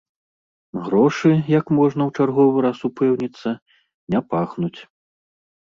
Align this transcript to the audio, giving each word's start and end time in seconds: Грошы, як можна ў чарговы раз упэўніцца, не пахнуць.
Грошы, 0.85 1.31
як 1.59 1.65
можна 1.81 2.01
ў 2.05 2.11
чарговы 2.17 2.57
раз 2.67 2.77
упэўніцца, 2.91 3.47
не 4.15 4.19
пахнуць. 4.35 4.77